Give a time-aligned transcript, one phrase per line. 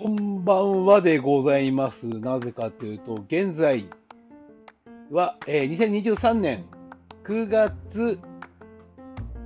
[0.00, 2.06] こんばんはでございます。
[2.06, 3.88] なぜかというと、現在
[5.10, 6.66] は、えー2023年
[7.24, 8.20] 9月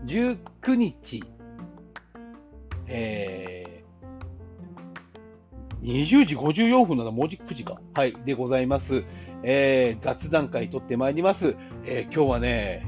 [0.05, 1.25] 19日、
[2.87, 7.81] えー20時54分なの、文字9時か。
[7.95, 9.05] はい、でございます。
[9.45, 11.57] えー雑談会取ってまいります。
[11.87, 12.87] えー今日はね、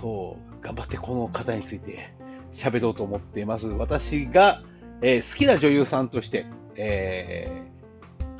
[0.00, 2.14] そう、頑張ってこの方について
[2.54, 3.66] 喋ろうと思っています。
[3.66, 4.62] 私が、
[5.02, 7.70] えー好きな女優さんとして、えー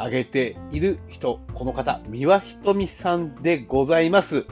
[0.01, 4.47] 挙げている人、この方、三輪ひとみさんでございます。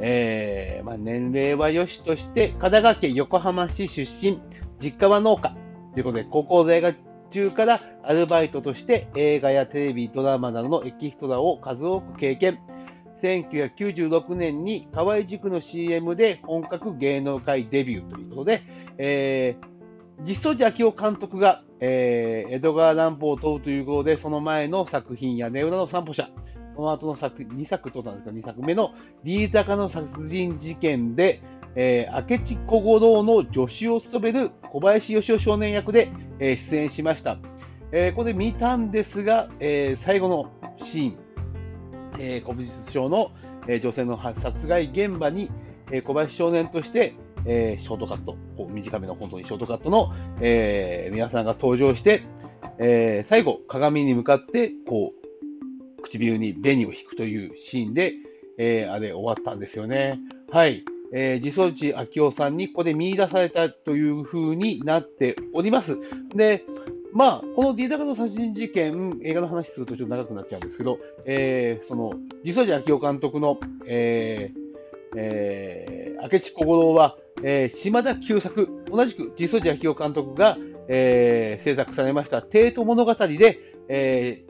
[0.00, 4.40] えーまあ、年齢は良しとして、神奈川県横浜市出身、
[4.80, 5.54] 実家は農家
[5.92, 6.96] ということで、高校在学
[7.32, 12.58] 中からアルバイトとして映画やテレビ、ドラマなどのエキストラを数多く経験。
[13.22, 18.62] 1996年に河合塾の CM で本格芸能界デビューということで、
[18.96, 19.78] えー
[20.24, 26.28] 実相寺明夫監督が、えー江戸川乱歩を問うということで、その前の作品やネウラの散歩者、
[26.76, 28.90] その後の作2作とったんですか、2作目の
[29.24, 31.42] D 坂の殺人事件で、
[31.74, 37.38] えー明智小五郎の助手を務める小林義雄少年役で、えー出演しました。
[37.92, 40.50] えーこれ見たんですが、えー最後の
[40.84, 41.16] シーン、
[42.18, 43.30] えー古美術商の、
[43.68, 45.50] えー女性の殺害現場に、
[45.92, 47.14] えー小林少年として、
[47.46, 52.22] えーショートカット、こう短めの本当にショートカットの、えー皆さんが登場して、
[52.78, 55.12] えー最後、鏡に向かって、こ
[55.98, 58.12] う、唇に紅を引くというシーンで、
[58.58, 60.18] えーあれ終わったんですよね。
[60.50, 60.84] はい。
[61.12, 65.96] えー、自走地明夫さんにここで見出されたという風になっております。
[66.34, 66.64] で、
[67.14, 72.12] まあ、この D 高の殺人事件、映画の話するとちょっと長くなっちゃうんですけど、えーその、
[72.44, 74.68] 自走地明夫監督の、えー
[75.16, 80.56] えー明智小五郎は、えー島田久作、同じく自走地明夫監督が、
[80.88, 83.58] えー制作されました帝都物語で、
[83.88, 84.48] えー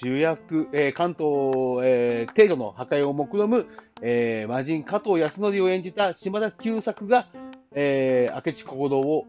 [0.00, 1.24] 主役、えー関東、
[1.82, 3.66] えー、帝都の破壊を目論む、
[4.02, 7.28] えー魔人加藤康則を演じた島田久作が、
[7.74, 9.26] えー明智小五郎を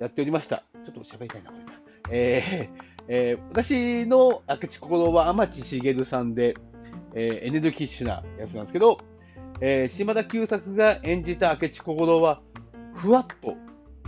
[0.00, 0.64] やっておりました。
[0.84, 1.72] ちょっと喋りたいな、これな。
[2.10, 6.56] えーえー私の明智小五郎は天地茂さんで、
[7.14, 8.98] えーエネルギッシュなやつなんですけど、
[9.60, 12.40] えー島田久作が演じた明智小五郎は、
[12.94, 13.54] ふわっと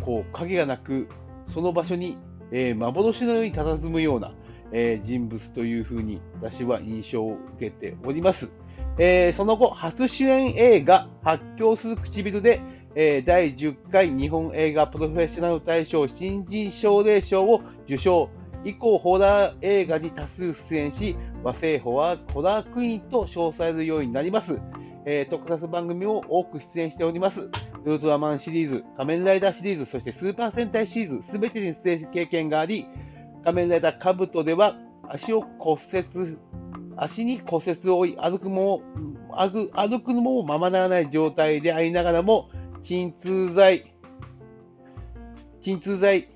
[0.04, 1.09] こう影がなく、
[1.47, 2.19] その場所に、
[2.53, 4.34] えー幻のように佇むような、
[4.72, 8.50] えー人物というふうに私は印象を受けております。
[8.98, 12.60] えーその後、初主演映画、発狂する唇で、
[12.94, 18.28] えー第10回日本映画プロフェッショナル大賞新人奨励賞を受賞。
[18.65, 24.59] 以降、ホラー映画に多数出演し、和製ホラーホラークイーンと称されるようになります。
[25.10, 27.41] えー特撮番組も多く出演しております。
[27.41, 27.50] ウ
[27.86, 32.86] ルトラマンシリーズ、仮面ライダーシリーズ、そしてスーパー戦隊シリーズ、すべてに出演経験があり、
[33.42, 34.76] 仮面ライダーカブトでは
[35.08, 36.36] 足を骨折、
[36.98, 38.82] 足に骨折を負い、歩くも
[39.30, 42.50] 歩歩くのもままならない状態でありながらも、
[42.84, 43.94] 鎮痛剤、
[45.62, 46.28] 鎮痛剤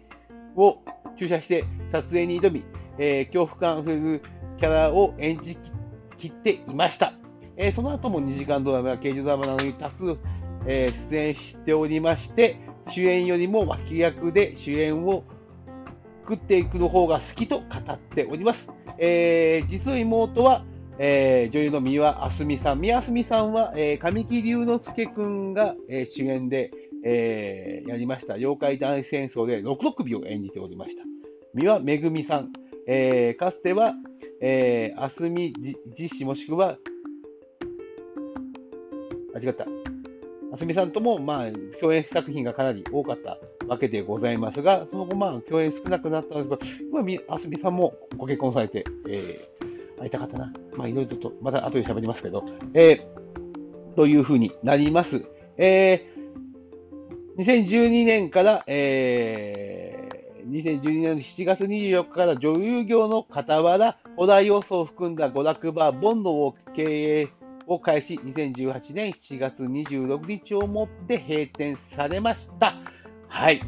[0.56, 0.78] を
[1.19, 2.65] 注射して撮影に挑み、
[2.99, 4.22] えー恐怖感あふれる
[4.59, 5.59] キャラを演じ
[6.16, 7.12] きっていました。
[7.57, 10.17] えーその後も2時間ドラマや刑事ドラマなどに多数、
[10.67, 12.59] えー出演しておりまして、
[12.95, 15.25] 主演よりも脇役で主演を
[16.23, 18.69] 作っていくの方が好きと語っております。
[18.99, 20.65] えー実の妹は、
[20.99, 22.81] えー女優の三輪あすみさん。
[22.81, 26.71] 三輪あすみさんは、えー神木隆之介くんが、えー主演で、
[27.05, 31.03] えーやりました妖怪大戦争で六六尾を演じておりました。
[31.55, 32.53] 三輪めぐみさん。
[32.89, 33.93] えーかつては、
[34.41, 36.79] えー、あすみじ実施もしくは、
[39.43, 39.67] 違った。
[40.53, 46.59] あすみさんとも、まあ、共演作品がかなり多かったわけでございますが、その後、まあ、共演少なくなったんですが、
[46.91, 50.53] 今、みあすみさんもご結婚されて、えー、会いたかったな。
[50.77, 52.45] まあ、いろいろと、また後で喋りますけど、
[52.75, 55.25] えー、というふうになります。
[55.57, 67.29] えー、2012年から、えー、2012年の7月24日から女優業の傍ら、ホラー要素を含んだ娯楽バー、ボンドを経営
[67.67, 72.75] を開始、2018年7月26日をもって閉店されました。
[73.29, 73.61] はい。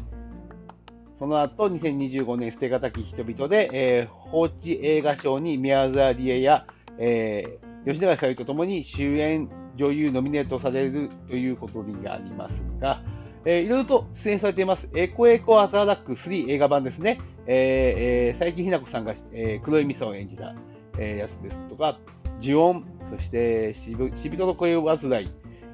[1.17, 6.65] その後、2025年捨てがたき人々で、えー、放置映画賞に宮沢りえや、
[6.99, 13.01] えー、吉永小百合とともに主演女優ノミネートされるということになりますが、
[13.45, 14.89] えーいろいろと出演されています。
[14.95, 17.19] エコエコアザラック3映画版ですね。
[17.47, 20.55] えーえー、佐伯ひな子さんが、えー黒い味噌を演じた、
[20.97, 21.99] えーやつですとか、
[22.41, 25.31] 呪音、そしてしぶしびとの声を患い、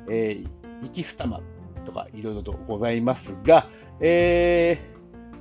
[0.09, 0.47] えー、
[0.85, 1.41] 息スタマ
[1.85, 3.67] とかいろいろとございますが、
[3.99, 4.91] えー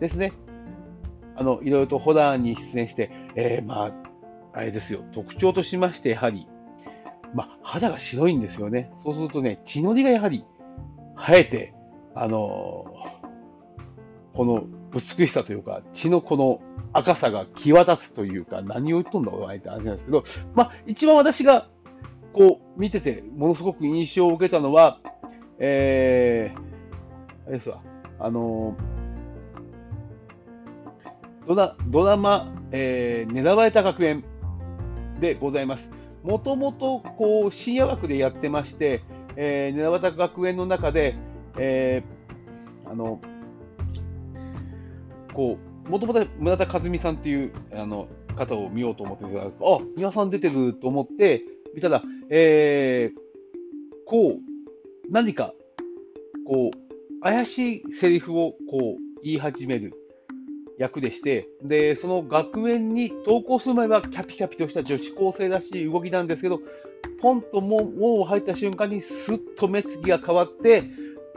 [0.01, 0.33] ですね。
[1.37, 6.49] あの、いろいろとホラーに出演して、えー、まあ、あれですよ、特徴としまして、やはり、
[7.35, 8.91] まあ、肌が白いんですよね。
[9.05, 10.45] そうするとね、血のりがやはり
[11.17, 11.75] 生えて、
[12.15, 16.61] あのー、この美しさというか、血のこの
[16.93, 21.69] 赤さが際立つというか、何を言っとんだお前って話なんですけど、まあ、一番私が
[22.33, 25.01] こう見てて、ものすごく印象を受けたのは、
[25.59, 27.83] えー、あれですわ、
[28.19, 34.25] あのー、ドラドラマ、えー、狙われた学園
[35.21, 35.91] でございます。
[36.23, 39.03] もともとこう深夜枠でやってまして、
[39.37, 41.17] えー、狙われた学園の中で、
[41.59, 43.21] えー、あの
[45.35, 51.43] こうもともと村田和美さんっていうあの方を見ようと思ってるんですが、あ皆さん出てると思って
[51.75, 53.19] 見たら、えー、
[54.07, 55.53] こう何か
[56.47, 59.93] こう怪しいセリフをこう言い始める
[60.79, 66.61] 役でして、で、その学園に登校する前はキャピキャピとした女子高生らしい動きなんですけど、
[67.21, 70.85] ポンと門を入った瞬間にスッと目つきが変わって、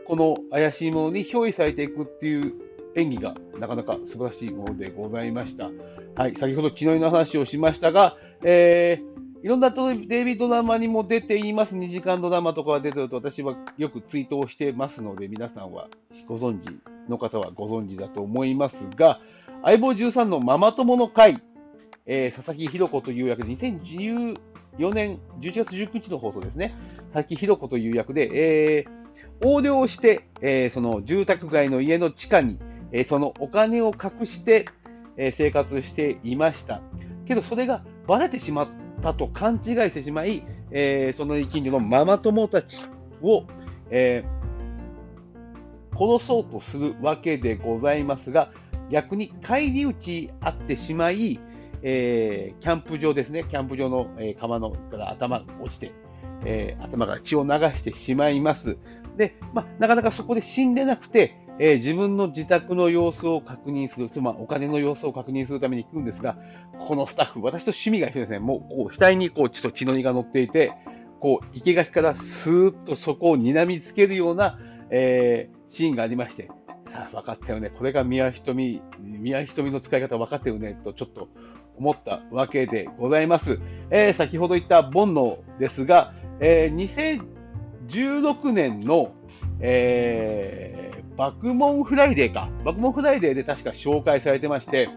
[0.08, 2.54] この怪しいものに憑依されていくっていう
[2.96, 5.70] 演技がなかなか素晴らしいものでございました。
[6.16, 11.76] はい、先ほど血のりの話をしましたが、えー、いろんなテレビドラマにも出ています。
[11.76, 15.90] 2時間ドラマとかが出てると私はよくツイートをしてますので、皆さんは
[16.28, 16.80] ご存知
[17.10, 19.20] の方はご存知だと思いますが、
[19.64, 21.42] 相棒13のママ友の会、
[22.06, 24.36] えー、佐々木ひろ子という役で2014
[24.94, 26.76] 年11月19日の放送ですね。
[27.14, 32.60] 佐々木ひろ子という役で、えー、横領して、えー、その住宅街の家の地下に、
[32.94, 34.66] え、そのお金を隠して、
[35.18, 36.82] え、生活していました。
[37.26, 38.68] けど、それがバレてしまっ
[39.02, 42.78] たと勘違いしてしまい、え、その近所のママ友たち
[43.22, 43.44] を、
[43.90, 44.24] え、
[45.92, 48.52] 殺そうとするわけでございますが、
[48.90, 51.40] 逆に返り討ちあってしまい、
[51.84, 55.92] えー、キャンプ場ですね、キャンプ場の、えー、川のから頭が落ちて、
[56.46, 58.78] えー、頭から血を流してしまいます。
[59.18, 66.38] で、まあ、なかなかそこで死んでなくて、えー、自分の自宅の様子を確認する、つまりお金の様子を確認するために行くんですが、
[66.88, 70.74] このスタッフ、私と趣味が一緒ですね、もうこう額にこうちょっと血のりが乗っていて、
[71.20, 74.60] こう生垣からスーッとそこを睨みつけるような、
[74.90, 76.50] えー、シーンがありまして、
[76.92, 81.30] さあ分かったよね、これが宮瞳、宮瞳の使い方分かったよねとちょっと
[81.78, 83.60] 思ったわけでございます。
[83.92, 87.22] えー、先ほど言った煩悩ですが、えー、
[87.88, 89.14] 2016年の、
[89.60, 90.83] えー
[91.18, 92.50] バクモンフライデーか。
[92.66, 94.90] バクモンフライデーで確か紹介されてまして、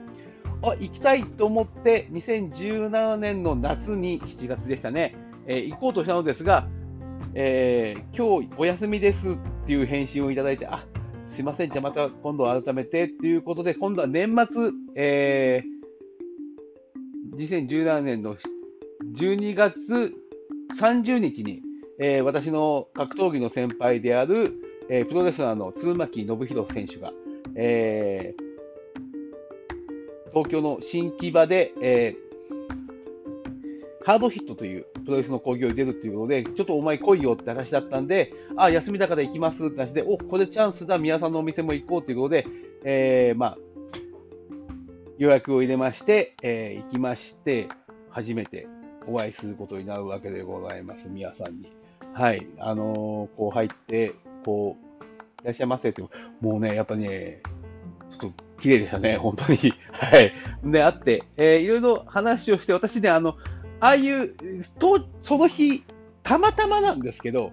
[0.62, 5.14] あ、行きたいと思って、2017年の夏に、7月でしたね、
[5.46, 6.68] えー、行こうとしたのですが、
[7.34, 9.36] えー、今日お休みですっ
[9.66, 10.86] ていう返信をいただいて、あ、
[11.28, 18.36] すいません、じゃあまた今度改めてっていうことで、今度は年末、えー、2017年の
[19.14, 19.76] 12月
[20.80, 21.60] 30日に、
[22.00, 27.12] えー、私の格闘技の先輩である、えー、プロレスラーの鶴巻信弘選手が、
[27.54, 32.26] えー、東京の新木場で、えー、
[34.04, 42.46] ハードヒットというプロレスの興行に出るということで、ちょっとお前来いよって話だったんで、あ、休みだから行きますって話で、お、これチャンスだ、宮さんのお店も行こうということで、
[42.84, 43.58] えー、まあ、
[45.18, 47.68] 予約を入れまして、えー、行きまして、
[48.10, 48.68] 初めて
[49.08, 51.72] お会いすることになるわけでございます、宮さんに。
[52.12, 54.14] はい、あのー、こう入って、
[54.46, 55.04] こう、
[55.42, 56.02] いらっしゃいませって、
[56.40, 57.42] もうね、やっぱね、
[58.12, 59.58] ちょっと綺麗でしたね、 本当に。
[59.90, 60.32] はい。
[60.64, 63.30] で、あって、えー、いろいろ話をして、私ね、あの、
[63.80, 64.34] ああいう、
[64.78, 65.82] と、その日、
[66.22, 67.50] たまたまなんですけど、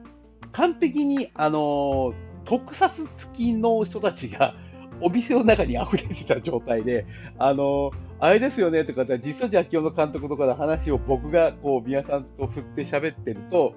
[0.51, 2.13] 完璧に、あの
[2.45, 4.53] 特撮付きの人たちが、
[5.01, 7.05] お店の中に溢れてた状態で、
[7.39, 13.73] あのあれですよねとか、実はじゃあ今日の監督とかの話を僕がこう皆さんと振って喋ってると、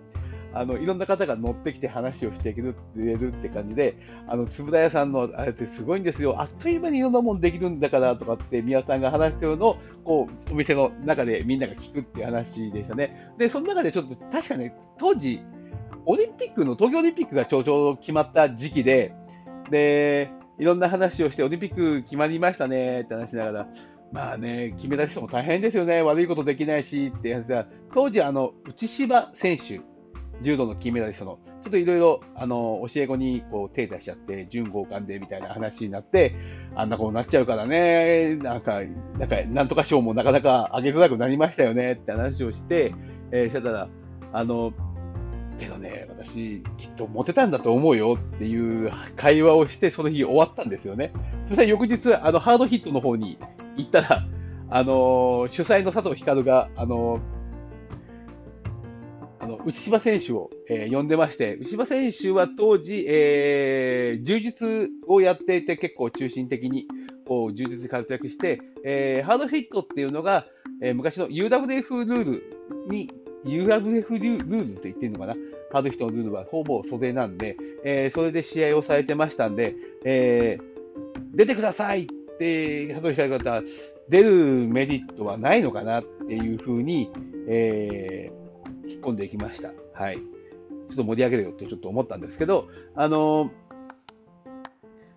[0.59, 3.97] あのいろんな方が乗ってきて話をしてくれるって感じで、
[4.29, 13.33] あのつぶら屋さんのあれってすごいんですよ、あっという間にいろんなもんできるんだからとかって、宮さんが話してるのをこうお店の中でみんなが聞くっていう話でしたね。
[13.39, 15.41] で、その中でちょっと確かね、当時、
[16.07, 19.13] オリンピックの、東京オリンピックがちょうど決まった時期で、
[19.71, 23.69] で、いろんな話をして、オリンピック決まりましたねって話しながら、
[24.13, 29.81] まあね、決めた人も大変ですよね、悪いことできないしってやつが、当時、あの内芝選手
[30.43, 36.35] 柔道の金メダリストの、ちょっといろいろ、あの、教え子にこう手出しちゃって、準合館でみたいな話になって、
[36.75, 38.81] あんなことになっちゃうからね、なんか、
[39.19, 42.95] なんか、なんとか賞もなかなか上げづらくなりましたよねって話をして、
[43.33, 43.89] えー、したら、
[44.33, 44.73] あの、
[45.59, 51.13] けどね、私、きっとモテたんだと思うよっていう会話をして、その日終わったんですよね。
[51.49, 53.39] そしたら翌日、あの、ハードヒットの方に
[53.77, 54.27] 行ったら、
[54.69, 57.21] あの主催の佐藤光が、あの
[59.47, 66.87] あの、内柴選手を、えー呼んでまして、内柴選手は当時、えー柔術をやっていて結構中心的に、
[67.29, 70.47] こう、柔術で活躍して、えーハードフィットっていうのが、
[70.83, 72.43] えー昔の UWF ルール
[72.91, 73.09] に、
[73.45, 75.35] UWF ルールと言っていいのかな？
[75.73, 80.77] ハードフィットのルールはほぼ袖なんで、えーそれで試合をされてましたんで、えー
[81.37, 82.07] 出てくださいっ
[82.39, 83.63] て、佐藤光が言ったら、
[84.09, 84.33] 出る
[84.69, 87.11] メリットはないのかなっていうふうに、
[87.49, 88.46] えー
[88.97, 89.73] 引っ込んでいきました。
[89.93, 90.17] はい。
[90.17, 93.51] ちょっと盛り上げるよってちょっと思ったんですけど、あのー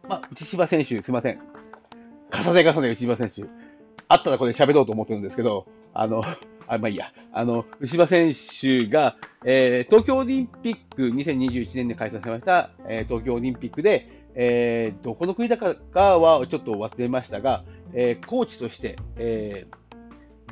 [0.07, 1.39] まあ、内柴選手、すいません。
[2.31, 3.43] 重ね重ね内柴選手。
[4.07, 6.23] あったらこれ喋ろうと思ってるんですけど、あの、
[6.67, 7.11] あ、まあいいや。
[7.31, 15.75] あの、内柴選手が、えー東京オリンピック2021年で開催されました、えー東京オリンピックで、えーどこの国だか
[16.17, 19.78] はちょっと忘れましたが、えーコーチとして、えー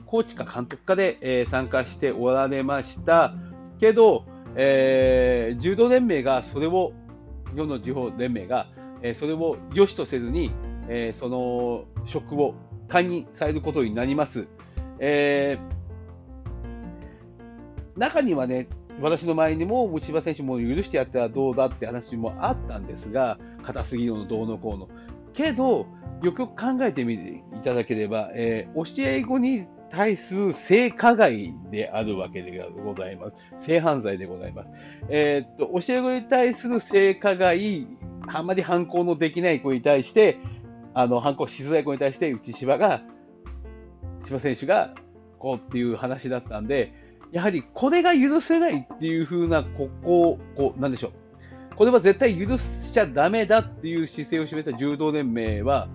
[0.08, 3.34] コーチか監督かで、えー参加しておられました
[3.80, 6.94] けど、えー柔道連盟がそれを、
[7.56, 8.68] 世の地方連盟が、
[9.02, 10.52] えーそれを良しとせずに、
[10.90, 12.56] えーその職を
[12.88, 14.48] 解任されることになります。
[15.00, 15.78] えー
[18.00, 18.68] 中にはね、
[19.02, 24.88] 私の前にも内柴選手も許してやったらどうだって話もあったんですが、硬すぎるのどうのこうの。
[25.34, 25.86] けど、
[26.22, 33.66] よくよく考えてみていただければ、えー教え子に対する性加害であるわけでございます。
[33.66, 34.70] 性犯罪でございます。
[35.10, 37.88] えーっと、教え子に対する性加害、
[38.28, 40.38] あまり反抗のできない子に対して、
[40.94, 43.02] あの、反抗しづらい子に対して、内柴が、
[44.26, 44.94] 柴選手が、
[45.40, 46.94] こうっていう話だったんで、
[47.32, 51.12] やはりこれが許せないっていう風な、ここ、こう、なんでしょう。
[51.76, 55.88] これは絶対許しちゃダメだっていう姿勢を示した柔道連盟は、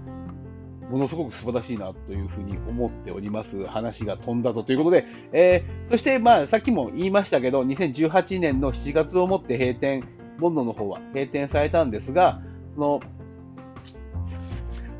[0.93, 3.67] ものすごく素晴らしいなというふうに思っております。
[3.67, 10.07] 話が飛んだぞということで、えーそして、まあ、さっきも言いましたけど、2018年の7月をもって閉店、
[10.39, 12.43] ボンドの方は閉店されたんですが、
[12.75, 13.01] その、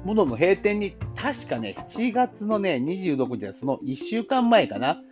[0.07, 5.03] ボンドの閉店に、確かね、7月のね、26日はその1週間前かな、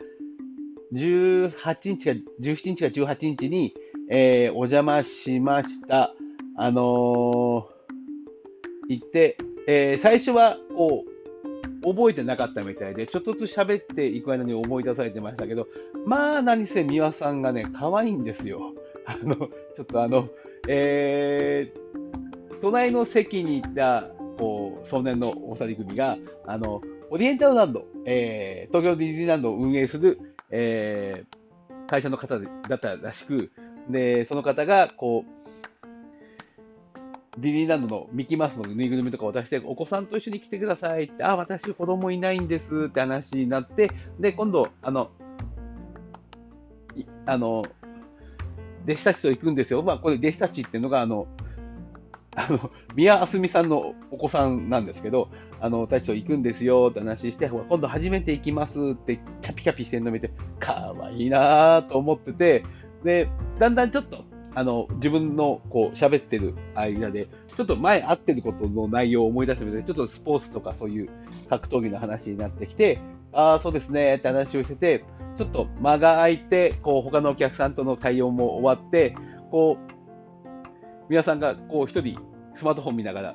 [0.94, 1.50] 18
[1.84, 2.10] 日か、
[2.40, 3.75] 17日か18日に、
[4.10, 6.14] えーお邪魔しました。
[6.56, 7.80] あのー
[8.88, 9.37] 行って、
[9.67, 11.11] えー最初は、こう、
[11.83, 15.67] 覚えてなかったみたいで、ちょっとずつ喋っていく間に思い出されてましたけど、
[16.07, 18.75] まあ、何せ美輪さんがね、可愛いんですよ。
[19.07, 20.29] あの、ちょっとあの、
[20.69, 21.81] えー
[22.62, 30.19] 隣の席にいた、こう、少年のお二人組が、あの、オリエンタルランド、えー東京ディズニーランドを運営する、
[30.50, 31.40] えー
[31.87, 33.50] 会社の方だったらしく、
[33.88, 35.39] で、その方が、こう、
[37.38, 45.10] ディズニーランドのミッキーマウスのぬいぐるみとかを渡して、お子さんと一緒に来てくださいって、あ、私子供いないんですって話になって、で、今度、あの、
[47.26, 47.64] あの、
[48.84, 49.82] 弟子たちと行くんですよ。
[49.82, 51.28] まあ、これ弟子たちっていうのが、あの、
[52.34, 55.28] あの、宮あすみさんのお子さんなんですけど、
[55.60, 62.64] あの、たちと行くんですよって話して、今度初めて行きますって、キャピキャピしてるの見て、かわいいなぁと思ってて、
[63.04, 71.11] で、だんだんちょっと、あの、自分のこう、喋ってる間で、ちょっと前会ってることの内容を思い出してみて、ちょっとスポーツとかそういう
[71.49, 73.00] 格闘技の話になってきて、
[73.33, 75.04] ああ、そうですねって話をしてて、
[75.38, 79.14] ちょっと間が空いて、こう、他のお客さんとの対応も終わって、
[79.50, 79.90] こう、
[81.09, 82.19] 皆さんがこう一人
[82.57, 83.35] スマートフォン見ながら、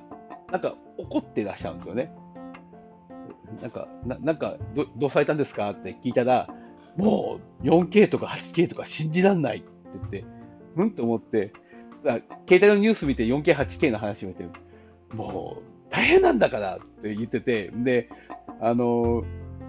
[0.51, 2.11] なんか怒ってらっしゃるんですよね。
[3.61, 5.69] なんか、ななんかど、どうされたんですか？
[5.71, 6.49] って聞いたら、
[6.97, 10.25] もう 4K とか 8K とか信じらんないって言って、
[10.75, 10.91] うん？
[10.91, 11.53] と思って、
[12.03, 14.45] だ携帯のニュース見て 4K、8K の話を見て、
[15.13, 18.09] もう大変なんだからって言ってて、で、
[18.61, 19.23] あの、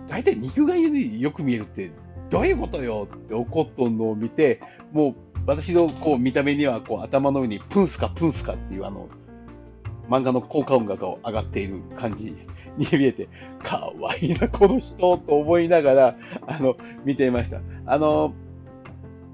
[0.08, 1.90] 大体肉眼よりよく見えるって
[2.30, 4.60] どういうことよって怒っとんのを見て、
[4.92, 5.14] もう
[5.46, 9.08] 私のこう見た目にはこう頭の上にプンスカプンスカっていうあの
[10.08, 12.34] 漫画の効果音楽が上がっている感じ
[12.76, 13.28] に見えて、
[13.62, 17.60] かわいいな、この人と思いながらあの見ていました。
[17.86, 18.34] あの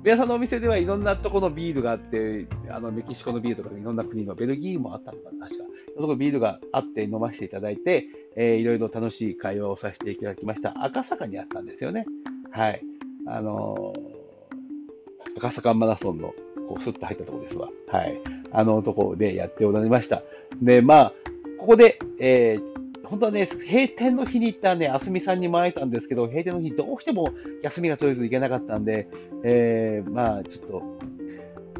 [0.04, 5.64] 皆さんのお店ではいろんなところのビールがあって、あのメキシコのビールとかいろんな国のベルギーもあったのかな、確か。
[5.94, 8.06] そのとこビールがあって飲ませていただいて、
[8.36, 10.74] えーいろいろ楽しい会話をさせていただきました。
[10.82, 12.06] 赤坂にあったんですよね。
[12.50, 12.82] はい。
[13.28, 16.34] あのー赤坂マラソンの、
[16.68, 17.68] こう、スッと入ったところですわ。
[17.88, 18.20] はい。
[18.50, 20.22] あのところでやっておられました。
[20.60, 21.12] で、まあ、
[21.58, 22.71] ここで、えー
[23.12, 27.28] 本当はね、閉店の日に行ったね、あすみさんにも会えたんですけど、閉店の日どうしても
[27.62, 29.06] 休みが取れず行けなかったんで、
[29.44, 30.98] えーまあ、ちょっと、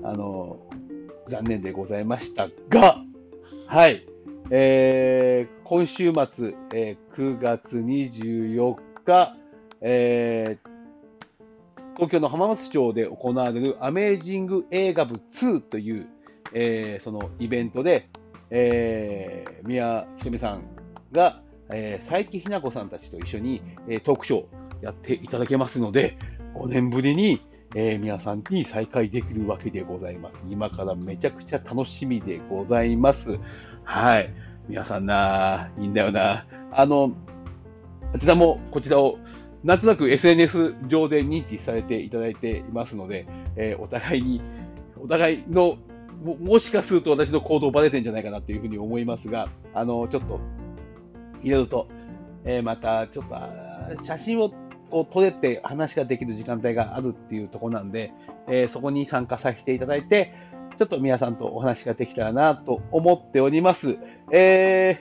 [0.07, 0.59] あの
[1.29, 3.03] 残念でございましたが、
[3.67, 4.07] はい。
[4.51, 9.35] えー、今週末、えー、9月24日、
[9.81, 16.09] えー、東京の浜松町で行われるアメージング映画部2という、
[16.53, 18.11] えー、そのイベントで、
[18.51, 20.82] えー、宮ひとみさん
[21.13, 26.17] が、えー、佐伯ひな子さんたちと一緒に、えー、トークショーやっていただけますので、
[26.55, 27.41] 5年ぶりに、
[27.75, 30.35] えー、皆さんに再会できるわけでございます。
[30.51, 33.39] 今からめちゃくちゃ楽しみでございます。
[33.85, 34.33] はい。
[34.69, 36.47] 皆さんな、いいんだよな。
[36.71, 37.13] あの、
[38.13, 39.19] こちらも、こちらを、
[39.65, 43.27] なんとなく SNS 上で認知されていただいていますので、
[43.57, 44.43] えー、お互いに、
[45.01, 45.79] お互いの
[46.23, 50.41] も、もしかすると私の行動バレてんじゃないかなというふうに思いますが、あの、ちょっと、
[51.43, 51.89] いろいろと、
[52.45, 54.51] えー、また、ちょっと、写真を
[54.91, 58.13] こう撮れて話ができる時間帯があるっていうとこなんで、
[58.49, 60.35] えー、そこに参加させていただいて、
[60.79, 63.99] ちょっと皆さんとお話ができたらなと思っております。
[64.33, 65.01] え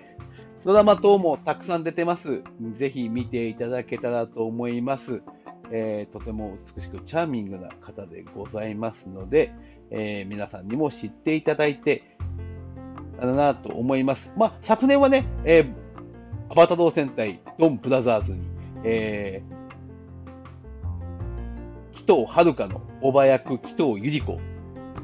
[0.62, 2.44] ー、ドラマ等もたくさん出てます。
[2.78, 5.24] ぜひ見ていただけたらと思います。
[5.72, 9.54] えー、とても美しくチャーミングな方でございますので、
[9.90, 12.04] えー、皆さんにも知っていただいて、
[13.20, 14.32] だなと思います。
[14.36, 15.74] まあ、昨年はね、えー、
[16.52, 18.42] アバタロー戦隊ドンブラザーズに、
[18.84, 24.42] えー、紀藤遥のおば役、紀藤百合子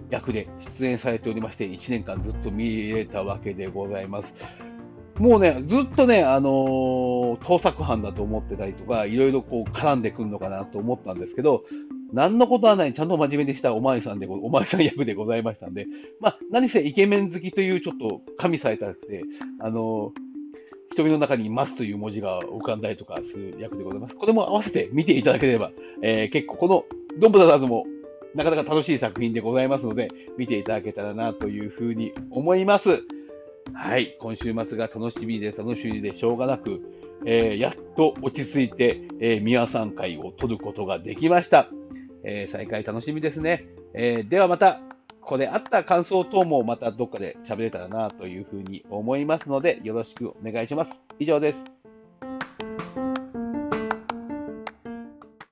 [0.09, 4.33] 役で出演されておりまして、1年間ずっと見れたわけでございます。
[5.19, 11.63] もうね、ずっとね、あのー、盗作犯だと思ってたりとか、いろいろこう絡んでくるのかなと思ったんですけど、
[12.11, 15.87] 何のことはない、ちゃんと真面目でしたおまわりさんで、おまわりさん役でございましたんで、
[16.19, 19.23] まあ、何せイケメン好きというちょっと加味されたくて、
[19.61, 20.11] あの、
[20.97, 24.15] 瞳の中にますという文字が浮かんだりとかする役でございます。
[24.15, 26.85] これも合わせて見ていただければ、えー、結構この
[27.19, 27.85] ドンブラザーズも
[28.35, 33.01] なかなか楽しい作品でございますので、見ていただけたらなというふうに思います。
[33.73, 36.81] はい、今週末が楽しみで楽しみでしょうがなく、
[37.25, 41.69] えー、やっと落ち着いて、えー、宮さん会を取ることができました。
[42.23, 43.65] えー、再開楽しみですね。
[43.93, 44.81] えー、ではまた、
[45.27, 51.03] ここであった感想等もまたどっかで喋れたらなというふうに思いますので、よろしくお願いします。
[51.19, 51.76] 以上です。